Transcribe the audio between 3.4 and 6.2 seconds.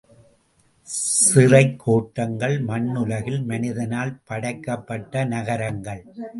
மனிதனால் படைக்கப்பட்ட நகரங்கள்.